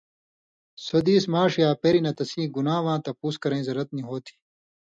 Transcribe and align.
سو 0.85 0.97
دیس 1.07 1.23
ماݜ 1.33 1.51
یا 1.63 1.69
پېریۡ 1.81 2.03
نہ 2.05 2.11
تسیں 2.17 2.47
گُناں 2.55 2.81
واں 2.85 2.99
تپُوس 3.03 3.35
کرَیں 3.41 3.65
زرت 3.67 3.89
نی 3.95 4.01
ہو 4.07 4.15
تھی۔ 4.25 4.35